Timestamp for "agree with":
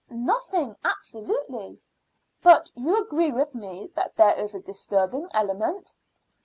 2.99-3.53